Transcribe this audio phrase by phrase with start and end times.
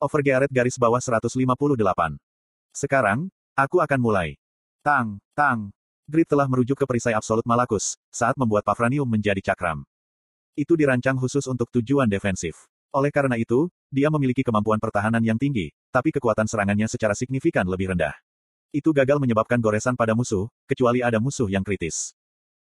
[0.00, 1.36] Overgearet garis bawah 158.
[2.72, 4.40] Sekarang, aku akan mulai.
[4.80, 5.68] Tang, tang.
[6.08, 9.84] Grid telah merujuk ke perisai absolut Malakus, saat membuat Pavranium menjadi cakram.
[10.56, 12.64] Itu dirancang khusus untuk tujuan defensif.
[12.96, 17.92] Oleh karena itu, dia memiliki kemampuan pertahanan yang tinggi, tapi kekuatan serangannya secara signifikan lebih
[17.92, 18.16] rendah.
[18.72, 22.16] Itu gagal menyebabkan goresan pada musuh, kecuali ada musuh yang kritis.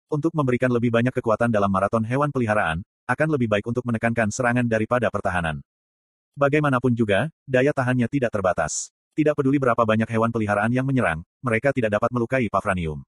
[0.07, 4.63] Untuk memberikan lebih banyak kekuatan dalam maraton hewan peliharaan, akan lebih baik untuk menekankan serangan
[4.63, 5.59] daripada pertahanan.
[6.37, 8.93] Bagaimanapun juga, daya tahannya tidak terbatas.
[9.17, 13.01] Tidak peduli berapa banyak hewan peliharaan yang menyerang, mereka tidak dapat melukai Pavranium.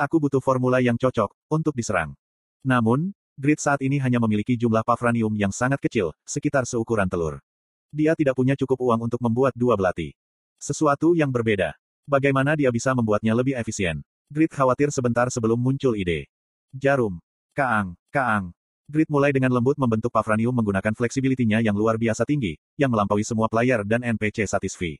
[0.00, 2.16] Aku butuh formula yang cocok untuk diserang.
[2.64, 7.44] Namun, Grid saat ini hanya memiliki jumlah Pavranium yang sangat kecil, sekitar seukuran telur.
[7.92, 10.16] Dia tidak punya cukup uang untuk membuat dua belati.
[10.56, 11.76] Sesuatu yang berbeda.
[12.08, 14.00] Bagaimana dia bisa membuatnya lebih efisien?
[14.32, 16.32] Grid khawatir sebentar sebelum muncul ide.
[16.72, 17.20] Jarum.
[17.52, 18.56] Kaang, kaang.
[18.90, 23.46] Grid mulai dengan lembut membentuk Pavranium menggunakan fleksibilitinya yang luar biasa tinggi, yang melampaui semua
[23.46, 24.98] player dan NPC Satisfy.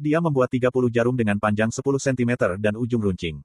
[0.00, 3.44] Dia membuat 30 jarum dengan panjang 10 cm dan ujung runcing.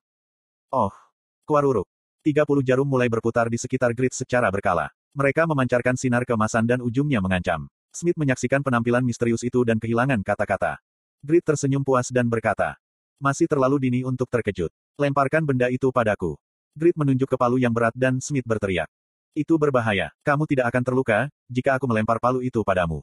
[0.71, 0.95] Oh.
[1.43, 1.91] Kuaruruk.
[2.23, 4.87] 30 jarum mulai berputar di sekitar grid secara berkala.
[5.11, 7.67] Mereka memancarkan sinar kemasan dan ujungnya mengancam.
[7.91, 10.79] Smith menyaksikan penampilan misterius itu dan kehilangan kata-kata.
[11.19, 12.79] Grid tersenyum puas dan berkata,
[13.19, 14.71] masih terlalu dini untuk terkejut.
[14.95, 16.39] Lemparkan benda itu padaku.
[16.79, 18.87] Grid menunjuk ke palu yang berat dan Smith berteriak.
[19.31, 20.11] Itu berbahaya.
[20.27, 22.99] Kamu tidak akan terluka, jika aku melempar palu itu padamu.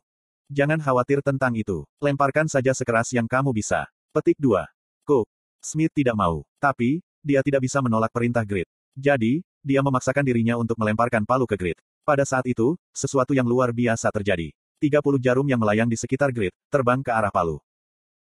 [0.52, 1.88] Jangan khawatir tentang itu.
[2.04, 3.88] Lemparkan saja sekeras yang kamu bisa.
[4.12, 4.64] Petik 2.
[5.08, 5.28] Cook.
[5.64, 6.44] Smith tidak mau.
[6.60, 8.68] Tapi, dia tidak bisa menolak perintah Grid.
[8.96, 11.76] Jadi, dia memaksakan dirinya untuk melemparkan palu ke Grid.
[12.04, 14.48] Pada saat itu, sesuatu yang luar biasa terjadi.
[14.80, 17.60] 30 jarum yang melayang di sekitar Grid, terbang ke arah palu.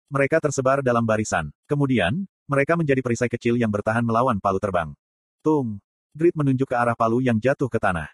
[0.08, 1.52] Mereka tersebar dalam barisan.
[1.68, 4.96] Kemudian, mereka menjadi perisai kecil yang bertahan melawan palu terbang.
[5.44, 5.83] Tung.
[6.14, 8.06] Grid menunjuk ke arah palu yang jatuh ke tanah.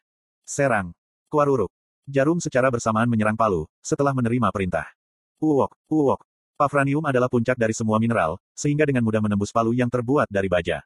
[0.49, 0.97] Serang.
[1.29, 1.69] Kuaruruk.
[2.09, 4.89] Jarum secara bersamaan menyerang palu, setelah menerima perintah.
[5.37, 6.25] Uwok, uwok.
[6.57, 10.81] Pavranium adalah puncak dari semua mineral, sehingga dengan mudah menembus palu yang terbuat dari baja.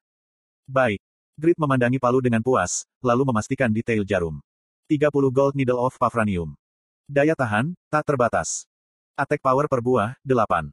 [0.67, 0.99] Baik.
[1.39, 4.43] Grid memandangi palu dengan puas, lalu memastikan detail jarum.
[4.91, 6.59] 30 gold needle of Pavranium.
[7.07, 8.67] Daya tahan, tak terbatas.
[9.15, 10.71] Attack power per buah, 8.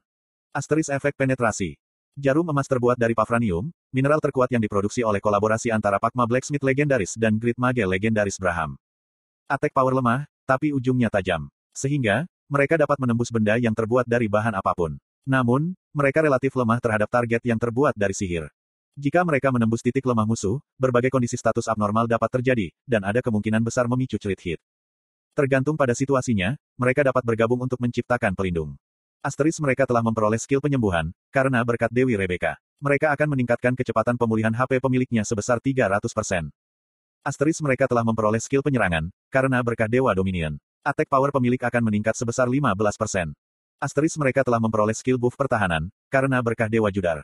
[0.50, 1.78] Asteris efek penetrasi.
[2.12, 7.16] Jarum emas terbuat dari Pavranium, mineral terkuat yang diproduksi oleh kolaborasi antara Pakma Blacksmith legendaris
[7.16, 8.76] dan Grid Mage legendaris Braham.
[9.48, 11.48] Attack power lemah, tapi ujungnya tajam.
[11.72, 15.00] Sehingga, mereka dapat menembus benda yang terbuat dari bahan apa pun.
[15.24, 18.44] Namun, mereka relatif lemah terhadap target yang terbuat dari sihir.
[18.92, 23.64] Jika mereka menembus titik lemah musuh, berbagai kondisi status abnormal dapat terjadi, dan ada kemungkinan
[23.64, 24.60] besar memicu cerit hit.
[25.32, 28.76] Tergantung pada situasinya, mereka dapat bergabung untuk menciptakan pelindung.
[29.22, 32.58] Asteris mereka telah memperoleh skill penyembuhan, karena berkat Dewi Rebecca.
[32.82, 36.50] Mereka akan meningkatkan kecepatan pemulihan HP pemiliknya sebesar 300%.
[37.22, 40.58] Asteris mereka telah memperoleh skill penyerangan, karena berkah Dewa Dominion.
[40.82, 43.30] Attack power pemilik akan meningkat sebesar 15%.
[43.78, 47.22] Asteris mereka telah memperoleh skill buff pertahanan, karena berkah Dewa Judar.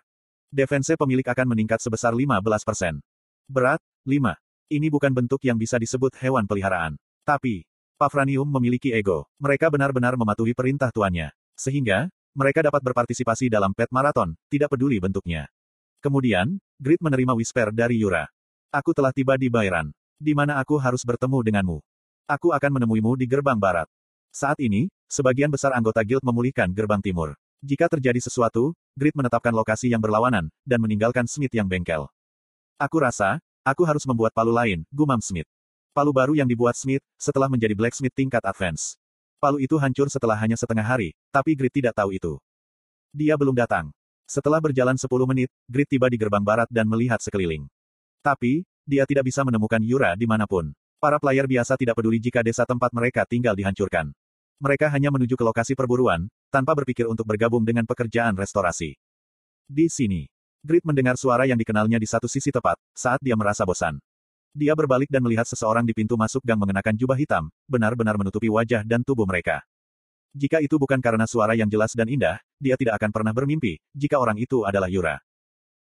[0.54, 3.02] Defense pemilik akan meningkat sebesar 15%.
[3.50, 4.38] Berat, 5.
[4.70, 6.94] Ini bukan bentuk yang bisa disebut hewan peliharaan.
[7.26, 7.66] Tapi,
[7.98, 9.26] Pavranium memiliki ego.
[9.42, 11.34] Mereka benar-benar mematuhi perintah tuannya.
[11.58, 12.06] Sehingga,
[12.38, 15.50] mereka dapat berpartisipasi dalam pet marathon, tidak peduli bentuknya.
[15.98, 18.30] Kemudian, Grid menerima whisper dari Yura.
[18.70, 19.90] Aku telah tiba di Bayran.
[20.22, 21.78] Di mana aku harus bertemu denganmu.
[22.30, 23.90] Aku akan menemuimu di gerbang barat.
[24.30, 27.34] Saat ini, sebagian besar anggota guild memulihkan gerbang timur.
[27.58, 32.06] Jika terjadi sesuatu, Grid menetapkan lokasi yang berlawanan, dan meninggalkan Smith yang bengkel.
[32.78, 35.50] Aku rasa, aku harus membuat palu lain, gumam Smith.
[35.90, 38.94] Palu baru yang dibuat Smith, setelah menjadi blacksmith tingkat advance.
[39.38, 42.42] Palu itu hancur setelah hanya setengah hari, tapi Grid tidak tahu itu.
[43.14, 43.94] Dia belum datang.
[44.26, 47.70] Setelah berjalan 10 menit, Grid tiba di gerbang barat dan melihat sekeliling.
[48.18, 50.74] Tapi, dia tidak bisa menemukan Yura di mana pun.
[50.98, 54.10] Para player biasa tidak peduli jika desa tempat mereka tinggal dihancurkan.
[54.58, 58.98] Mereka hanya menuju ke lokasi perburuan, tanpa berpikir untuk bergabung dengan pekerjaan restorasi.
[59.70, 60.26] Di sini,
[60.66, 64.02] Grid mendengar suara yang dikenalnya di satu sisi tepat, saat dia merasa bosan.
[64.56, 68.84] Dia berbalik dan melihat seseorang di pintu masuk gang mengenakan jubah hitam, benar-benar menutupi wajah
[68.84, 69.64] dan tubuh mereka.
[70.36, 74.20] Jika itu bukan karena suara yang jelas dan indah, dia tidak akan pernah bermimpi, jika
[74.20, 75.18] orang itu adalah Yura.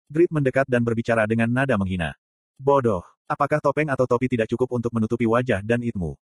[0.06, 2.14] Grid mendekat dan berbicara dengan nada menghina.
[2.54, 6.14] Bodoh, apakah topeng atau topi tidak cukup untuk menutupi wajah dan itmu?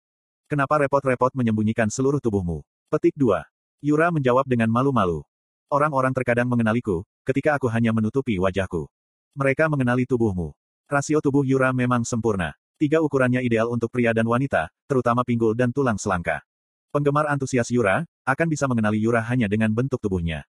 [0.48, 2.64] Kenapa repot-repot menyembunyikan seluruh tubuhmu?
[2.88, 3.44] Petik 2.
[3.84, 5.20] Yura menjawab dengan malu-malu.
[5.68, 8.88] Orang-orang terkadang mengenaliku, ketika aku hanya menutupi wajahku.
[9.36, 10.56] Mereka mengenali tubuhmu.
[10.84, 12.52] Rasio tubuh Yura memang sempurna.
[12.76, 16.44] Tiga ukurannya ideal untuk pria dan wanita, terutama pinggul dan tulang selangka.
[16.92, 20.44] Penggemar antusias Yura, akan bisa mengenali Yura hanya dengan bentuk tubuhnya.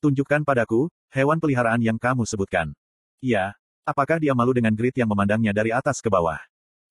[0.00, 2.72] Tunjukkan padaku, hewan peliharaan yang kamu sebutkan.
[3.20, 3.52] Ya,
[3.84, 6.40] apakah dia malu dengan Grit yang memandangnya dari atas ke bawah?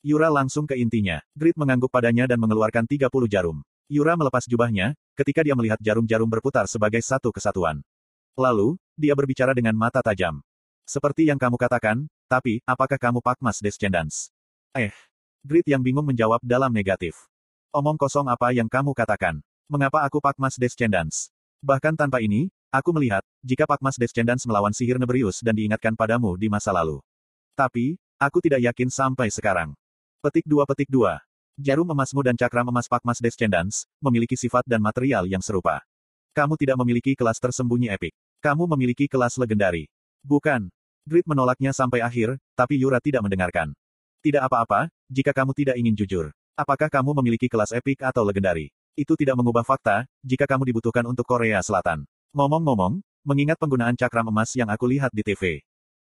[0.05, 1.17] Yura langsung ke intinya.
[1.33, 3.65] Grit mengangguk padanya dan mengeluarkan 30 jarum.
[3.89, 7.81] Yura melepas jubahnya, ketika dia melihat jarum-jarum berputar sebagai satu kesatuan.
[8.37, 10.43] Lalu, dia berbicara dengan mata tajam.
[10.85, 14.35] Seperti yang kamu katakan, tapi, apakah kamu Pakmas Descendants?
[14.75, 14.91] Eh.
[15.47, 17.15] Grit yang bingung menjawab dalam negatif.
[17.71, 19.39] Omong kosong apa yang kamu katakan?
[19.71, 21.31] Mengapa aku Pakmas Descendants?
[21.63, 26.51] Bahkan tanpa ini, aku melihat, jika Pakmas Descendants melawan sihir Nebrius dan diingatkan padamu di
[26.51, 26.99] masa lalu.
[27.55, 29.71] Tapi, aku tidak yakin sampai sekarang.
[30.19, 31.19] Petik 2 Petik 2.
[31.57, 35.81] Jarum emasmu dan cakram emas Pakmas Descendants, memiliki sifat dan material yang serupa.
[36.37, 38.13] Kamu tidak memiliki kelas tersembunyi epik.
[38.45, 39.89] Kamu memiliki kelas legendari.
[40.21, 40.69] Bukan.
[41.07, 43.71] Grit menolaknya sampai akhir, tapi Yura tidak mendengarkan.
[44.19, 46.35] Tidak apa-apa, jika kamu tidak ingin jujur.
[46.59, 48.75] Apakah kamu memiliki kelas epik atau legendari?
[48.91, 52.03] Itu tidak mengubah fakta, jika kamu dibutuhkan untuk Korea Selatan.
[52.35, 55.63] Ngomong-ngomong, mengingat penggunaan cakram emas yang aku lihat di TV.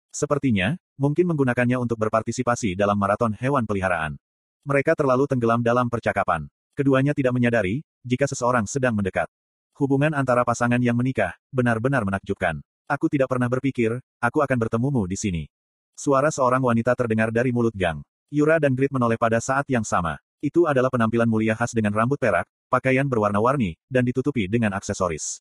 [0.10, 4.18] Sepertinya, mungkin menggunakannya untuk berpartisipasi dalam maraton hewan peliharaan.
[4.66, 6.50] Mereka terlalu tenggelam dalam percakapan.
[6.74, 9.30] Keduanya tidak menyadari, jika seseorang sedang mendekat.
[9.78, 12.66] Hubungan antara pasangan yang menikah, benar-benar menakjubkan.
[12.90, 15.46] Aku tidak pernah berpikir, aku akan bertemumu di sini.
[15.94, 18.02] Suara seorang wanita terdengar dari mulut gang.
[18.34, 20.18] Yura dan Grit menoleh pada saat yang sama.
[20.42, 25.38] Itu adalah penampilan mulia khas dengan rambut perak, pakaian berwarna-warni, dan ditutupi dengan aksesoris.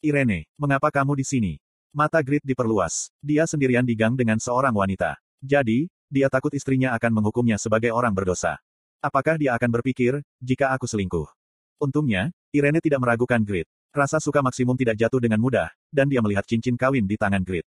[0.00, 1.52] Irene, mengapa kamu di sini?
[1.92, 3.12] Mata Grit diperluas.
[3.20, 5.20] Dia sendirian di gang dengan seorang wanita.
[5.44, 8.56] Jadi, dia takut istrinya akan menghukumnya sebagai orang berdosa.
[9.04, 11.28] Apakah dia akan berpikir, jika aku selingkuh?
[11.76, 13.68] Untungnya, Irene tidak meragukan Grit.
[13.90, 17.66] Rasa suka maksimum tidak jatuh dengan mudah, dan dia melihat cincin kawin di tangan Grit.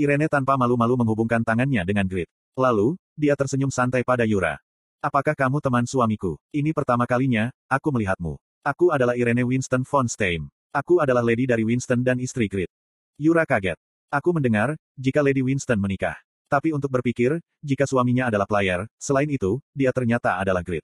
[0.00, 2.28] Irene tanpa malu-malu menghubungkan tangannya dengan Grit.
[2.56, 4.56] Lalu, dia tersenyum santai pada Yura.
[5.04, 6.40] Apakah kamu teman suamiku?
[6.56, 8.40] Ini pertama kalinya, aku melihatmu.
[8.64, 10.48] Aku adalah Irene Winston von Stein.
[10.72, 12.72] Aku adalah lady dari Winston dan istri Grit.
[13.20, 13.76] Yura kaget.
[14.08, 16.16] Aku mendengar, jika Lady Winston menikah.
[16.48, 20.80] Tapi untuk berpikir, jika suaminya adalah player, selain itu, dia ternyata adalah grid.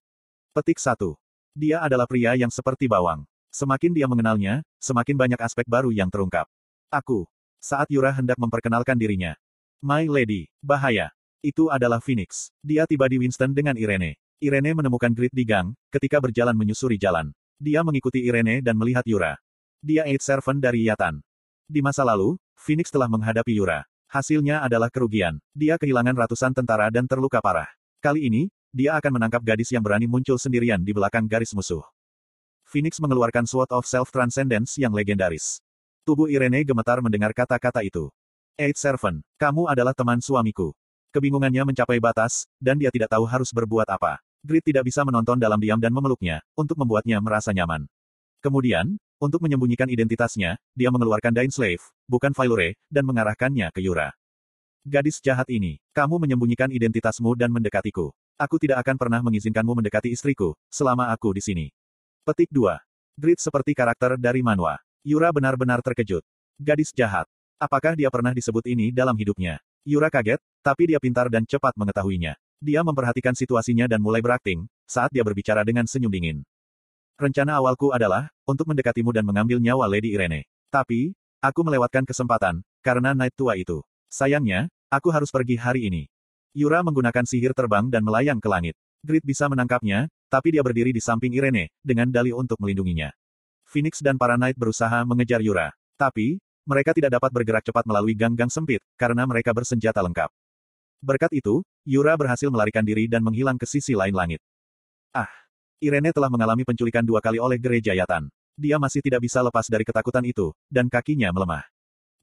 [0.52, 1.16] Petik 1.
[1.56, 3.24] Dia adalah pria yang seperti bawang.
[3.54, 6.50] Semakin dia mengenalnya, semakin banyak aspek baru yang terungkap.
[6.90, 7.22] Aku.
[7.62, 9.38] Saat Yura hendak memperkenalkan dirinya.
[9.78, 11.14] My Lady, bahaya.
[11.38, 12.50] Itu adalah Phoenix.
[12.66, 14.18] Dia tiba di Winston dengan Irene.
[14.42, 17.30] Irene menemukan Grid di gang, ketika berjalan menyusuri jalan.
[17.62, 19.38] Dia mengikuti Irene dan melihat Yura.
[19.78, 21.22] Dia Eight Servant dari Yatan.
[21.70, 23.86] Di masa lalu, Phoenix telah menghadapi Yura.
[24.10, 25.38] Hasilnya adalah kerugian.
[25.54, 27.70] Dia kehilangan ratusan tentara dan terluka parah.
[28.02, 31.86] Kali ini, dia akan menangkap gadis yang berani muncul sendirian di belakang garis musuh.
[32.74, 35.62] Phoenix mengeluarkan Sword of Self-Transcendence yang legendaris.
[36.02, 38.10] Tubuh Irene gemetar mendengar kata-kata itu.
[38.58, 40.74] Eight Servant, kamu adalah teman suamiku.
[41.14, 44.18] Kebingungannya mencapai batas, dan dia tidak tahu harus berbuat apa.
[44.42, 47.86] Grit tidak bisa menonton dalam diam dan memeluknya, untuk membuatnya merasa nyaman.
[48.42, 54.10] Kemudian, untuk menyembunyikan identitasnya, dia mengeluarkan Dain Slave, bukan Failure, dan mengarahkannya ke Yura.
[54.82, 58.10] Gadis jahat ini, kamu menyembunyikan identitasmu dan mendekatiku.
[58.34, 61.66] Aku tidak akan pernah mengizinkanmu mendekati istriku, selama aku di sini.
[62.24, 62.80] Petik 2.
[63.20, 64.80] Grit seperti karakter dari manwa.
[65.04, 66.24] Yura benar-benar terkejut.
[66.56, 67.28] Gadis jahat.
[67.60, 69.60] Apakah dia pernah disebut ini dalam hidupnya?
[69.84, 72.32] Yura kaget, tapi dia pintar dan cepat mengetahuinya.
[72.64, 76.38] Dia memperhatikan situasinya dan mulai berakting, saat dia berbicara dengan senyum dingin.
[77.20, 80.48] Rencana awalku adalah, untuk mendekatimu dan mengambil nyawa Lady Irene.
[80.72, 81.12] Tapi,
[81.44, 83.84] aku melewatkan kesempatan, karena Knight tua itu.
[84.08, 86.08] Sayangnya, aku harus pergi hari ini.
[86.56, 88.80] Yura menggunakan sihir terbang dan melayang ke langit.
[89.04, 93.12] Grit bisa menangkapnya, tapi dia berdiri di samping Irene, dengan dalih untuk melindunginya.
[93.68, 95.76] Phoenix dan para Knight berusaha mengejar Yura.
[96.00, 100.32] Tapi, mereka tidak dapat bergerak cepat melalui gang-gang sempit, karena mereka bersenjata lengkap.
[101.04, 104.40] Berkat itu, Yura berhasil melarikan diri dan menghilang ke sisi lain langit.
[105.12, 105.28] Ah!
[105.84, 108.32] Irene telah mengalami penculikan dua kali oleh gereja Yatan.
[108.56, 111.68] Dia masih tidak bisa lepas dari ketakutan itu, dan kakinya melemah.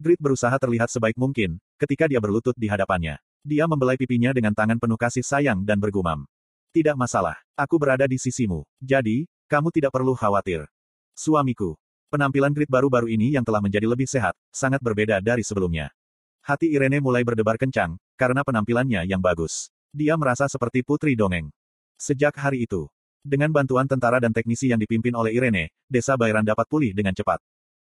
[0.01, 3.21] Grit berusaha terlihat sebaik mungkin, ketika dia berlutut di hadapannya.
[3.45, 6.25] Dia membelai pipinya dengan tangan penuh kasih sayang dan bergumam.
[6.71, 8.63] Tidak masalah, aku berada di sisimu.
[8.79, 10.63] Jadi, kamu tidak perlu khawatir.
[11.11, 11.75] Suamiku.
[12.07, 15.91] Penampilan Grit baru-baru ini yang telah menjadi lebih sehat, sangat berbeda dari sebelumnya.
[16.39, 19.67] Hati Irene mulai berdebar kencang, karena penampilannya yang bagus.
[19.91, 21.51] Dia merasa seperti putri dongeng.
[21.99, 22.87] Sejak hari itu,
[23.19, 27.43] dengan bantuan tentara dan teknisi yang dipimpin oleh Irene, desa Bayran dapat pulih dengan cepat.